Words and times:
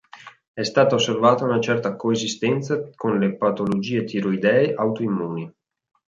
È 0.51 0.63
stata 0.63 0.95
osservata 0.95 1.43
una 1.43 1.59
certa 1.59 1.95
coesistenza 1.95 2.89
con 2.95 3.19
le 3.19 3.35
patologie 3.35 4.03
tiroidee 4.03 4.73
autoimmuni. 4.73 5.53